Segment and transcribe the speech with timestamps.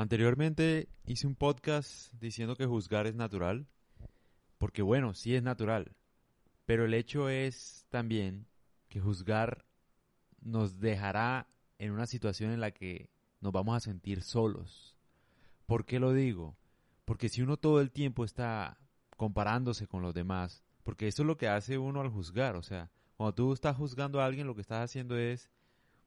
[0.00, 3.66] Anteriormente hice un podcast diciendo que juzgar es natural,
[4.56, 5.94] porque bueno, sí es natural,
[6.64, 8.46] pero el hecho es también
[8.88, 9.66] que juzgar
[10.40, 13.10] nos dejará en una situación en la que
[13.42, 14.96] nos vamos a sentir solos.
[15.66, 16.56] ¿Por qué lo digo?
[17.04, 18.78] Porque si uno todo el tiempo está
[19.18, 22.90] comparándose con los demás, porque eso es lo que hace uno al juzgar, o sea,
[23.18, 25.50] cuando tú estás juzgando a alguien, lo que estás haciendo es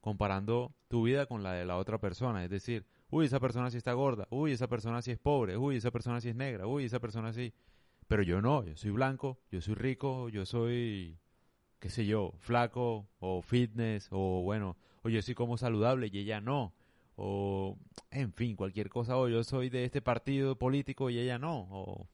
[0.00, 3.76] comparando tu vida con la de la otra persona, es decir, uy, esa persona sí
[3.76, 6.84] está gorda, uy, esa persona sí es pobre, uy, esa persona sí es negra, uy,
[6.84, 7.54] esa persona sí.
[8.08, 11.16] Pero yo no, yo soy blanco, yo soy rico, yo soy,
[11.78, 16.40] qué sé yo, flaco o fitness o bueno, o yo soy como saludable y ella
[16.40, 16.74] no.
[17.14, 17.78] O,
[18.10, 22.08] en fin, cualquier cosa, o yo soy de este partido político y ella no, o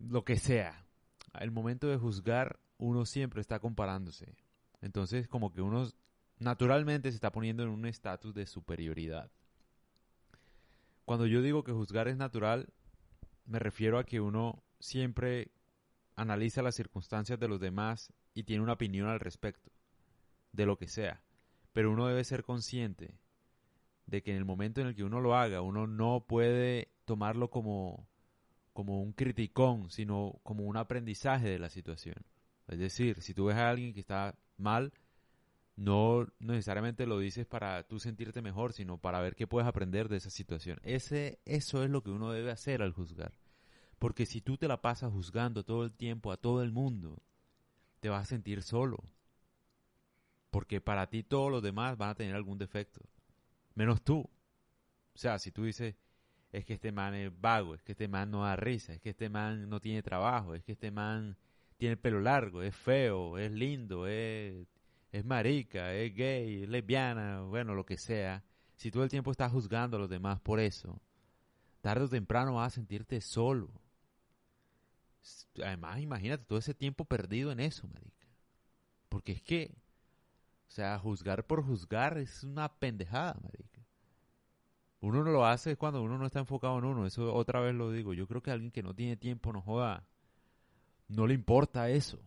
[0.00, 0.86] lo que sea.
[1.38, 4.34] El momento de juzgar, uno siempre está comparándose.
[4.82, 5.88] Entonces, como que uno
[6.40, 9.30] naturalmente se está poniendo en un estatus de superioridad.
[11.08, 12.68] Cuando yo digo que juzgar es natural,
[13.46, 15.52] me refiero a que uno siempre
[16.16, 19.70] analiza las circunstancias de los demás y tiene una opinión al respecto,
[20.52, 21.22] de lo que sea.
[21.72, 23.14] Pero uno debe ser consciente
[24.04, 27.48] de que en el momento en el que uno lo haga, uno no puede tomarlo
[27.48, 28.06] como,
[28.74, 32.16] como un criticón, sino como un aprendizaje de la situación.
[32.66, 34.92] Es decir, si tú ves a alguien que está mal,
[35.78, 40.16] no necesariamente lo dices para tú sentirte mejor, sino para ver qué puedes aprender de
[40.16, 40.80] esa situación.
[40.82, 43.38] Ese, eso es lo que uno debe hacer al juzgar.
[44.00, 47.22] Porque si tú te la pasas juzgando todo el tiempo a todo el mundo,
[48.00, 49.04] te vas a sentir solo.
[50.50, 53.00] Porque para ti todos los demás van a tener algún defecto.
[53.76, 54.18] Menos tú.
[54.22, 55.94] O sea, si tú dices,
[56.50, 59.10] es que este man es vago, es que este man no da risa, es que
[59.10, 61.36] este man no tiene trabajo, es que este man
[61.76, 64.66] tiene el pelo largo, es feo, es lindo, es
[65.12, 68.44] es marica, es gay, es lesbiana, bueno, lo que sea,
[68.76, 71.00] si todo el tiempo estás juzgando a los demás por eso,
[71.80, 73.70] tarde o temprano vas a sentirte solo.
[75.62, 78.26] Además, imagínate todo ese tiempo perdido en eso, marica.
[79.08, 79.74] Porque es que,
[80.68, 83.78] o sea, juzgar por juzgar es una pendejada, marica.
[85.00, 87.06] Uno no lo hace cuando uno no está enfocado en uno.
[87.06, 88.14] Eso otra vez lo digo.
[88.14, 90.04] Yo creo que alguien que no tiene tiempo no joda.
[91.06, 92.20] No le importa eso.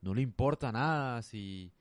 [0.00, 1.72] No le importa nada si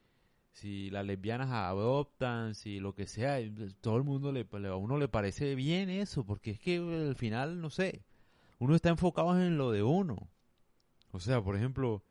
[0.55, 3.39] si las lesbianas adoptan, si lo que sea,
[3.81, 7.59] todo el mundo le, a uno le parece bien eso, porque es que al final,
[7.59, 8.05] no sé,
[8.59, 10.29] uno está enfocado en lo de uno.
[11.11, 12.03] O sea, por ejemplo,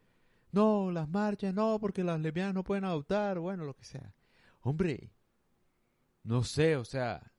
[0.53, 4.15] no, las marchas, no, porque las lesbianas no pueden adoptar, bueno, lo que sea.
[4.61, 5.11] Hombre,
[6.22, 7.32] no sé, o sea,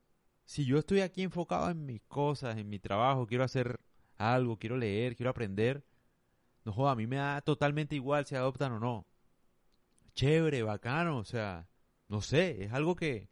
[0.46, 3.80] si yo estoy aquí enfocado en mis cosas, en mi trabajo, quiero hacer
[4.18, 5.86] algo, quiero leer, quiero aprender,
[6.66, 9.06] no joda, a mí me da totalmente igual si adoptan o no
[10.16, 11.68] chévere, bacano, o sea,
[12.08, 13.30] no sé, es algo que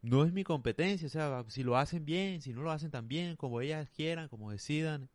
[0.00, 3.08] no es mi competencia, o sea, si lo hacen bien, si no lo hacen tan
[3.08, 5.10] bien, como ellas quieran, como decidan,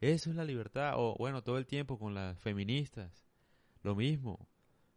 [0.00, 3.26] eso es la libertad, o bueno, todo el tiempo con las feministas,
[3.82, 4.48] lo mismo.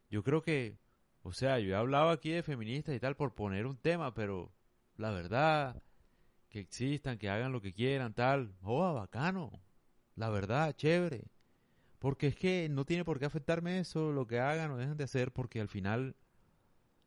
[0.09, 0.77] Yo creo que,
[1.23, 4.51] o sea, yo he hablado aquí de feministas y tal por poner un tema, pero
[4.95, 5.81] la verdad,
[6.49, 9.51] que existan, que hagan lo que quieran, tal, oh, bacano,
[10.15, 11.27] la verdad, chévere.
[12.07, 15.03] Porque es que no tiene por qué afectarme eso, lo que hagan o dejan de
[15.03, 16.15] hacer, porque al final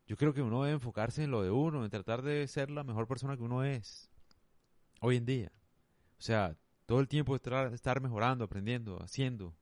[0.05, 2.83] yo creo que uno debe enfocarse en lo de uno, en tratar de ser la
[2.83, 4.11] mejor persona que uno es
[4.99, 5.51] hoy en día.
[6.19, 9.55] O sea, todo el tiempo estar, mejorando, aprendiendo, haciendo,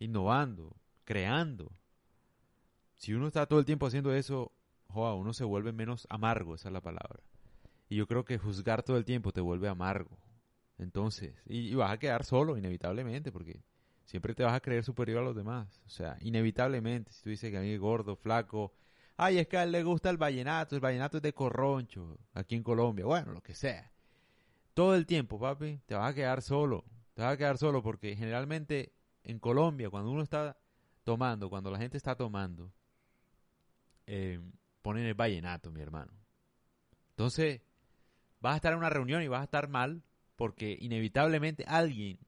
[0.00, 1.70] innovando, creando.
[2.96, 4.50] Si uno está todo el tiempo haciendo eso,
[4.88, 7.22] joa, uno se vuelve menos amargo, esa es la palabra.
[7.88, 10.18] Y yo creo que juzgar todo el tiempo te vuelve amargo.
[10.78, 13.62] Entonces, y, y vas a quedar solo, inevitablemente, porque
[14.04, 15.82] siempre te vas a creer superior a los demás.
[15.86, 18.72] O sea, inevitablemente, si tú dices que a mí es gordo, flaco,
[19.16, 22.54] ay, es que a él le gusta el vallenato, el vallenato es de corroncho, aquí
[22.54, 23.90] en Colombia, bueno, lo que sea.
[24.74, 26.84] Todo el tiempo, papi, te vas a quedar solo,
[27.14, 28.92] te vas a quedar solo porque generalmente
[29.22, 30.56] en Colombia, cuando uno está
[31.04, 32.72] tomando, cuando la gente está tomando,
[34.06, 34.40] eh,
[34.82, 36.12] ponen el vallenato, mi hermano.
[37.10, 37.62] Entonces,
[38.40, 40.02] vas a estar en una reunión y vas a estar mal
[40.36, 42.18] porque inevitablemente alguien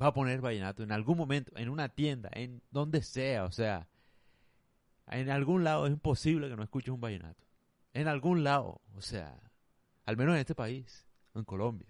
[0.00, 3.88] va a poner vallenato en algún momento, en una tienda, en donde sea, o sea,
[5.06, 7.44] en algún lado es imposible que no escuches un vallenato.
[7.92, 9.38] En algún lado, o sea,
[10.04, 11.88] al menos en este país, en Colombia,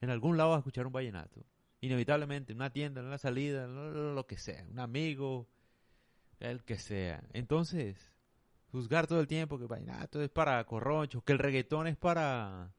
[0.00, 1.44] en algún lado vas a escuchar un vallenato.
[1.80, 5.48] Inevitablemente, en una tienda, en una salida, lo que sea, un amigo,
[6.38, 7.24] el que sea.
[7.32, 8.12] Entonces,
[8.70, 12.72] juzgar todo el tiempo que el vallenato es para corronchos, que el reggaetón es para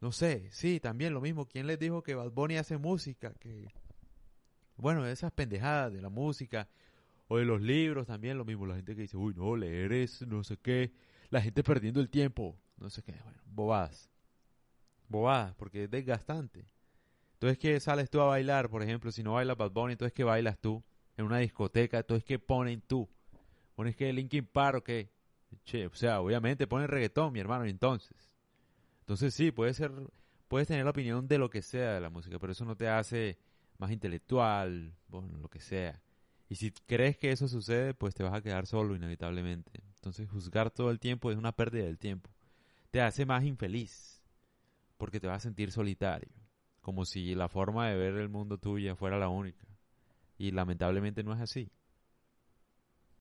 [0.00, 1.46] no sé, sí, también lo mismo.
[1.46, 3.34] ¿Quién les dijo que Bad Bunny hace música?
[3.34, 3.68] Que,
[4.76, 6.68] bueno, esas pendejadas de la música
[7.28, 8.66] o de los libros también lo mismo.
[8.66, 10.92] La gente que dice, uy, no, leer es no sé qué.
[11.28, 12.56] La gente perdiendo el tiempo.
[12.78, 14.10] No sé qué, bueno, bobadas.
[15.08, 16.66] bobadas, porque es desgastante.
[17.34, 18.70] Entonces, ¿qué sales tú a bailar?
[18.70, 20.82] Por ejemplo, si no bailas Bad Bunny, entonces, ¿qué bailas tú?
[21.16, 23.08] En una discoteca, entonces, ¿qué ponen tú?
[23.74, 25.10] ¿Pones que Linkin Park o qué?
[25.64, 28.29] Che, o sea, obviamente ponen reggaetón, mi hermano, entonces.
[29.10, 29.90] Entonces, sí, puede ser,
[30.46, 32.88] puedes tener la opinión de lo que sea de la música, pero eso no te
[32.88, 33.38] hace
[33.76, 36.00] más intelectual, bueno, lo que sea.
[36.48, 39.82] Y si crees que eso sucede, pues te vas a quedar solo inevitablemente.
[39.96, 42.30] Entonces juzgar todo el tiempo es una pérdida del tiempo.
[42.92, 44.22] Te hace más infeliz,
[44.96, 46.30] porque te vas a sentir solitario,
[46.80, 49.66] como si la forma de ver el mundo tuya fuera la única.
[50.38, 51.72] Y lamentablemente no es así.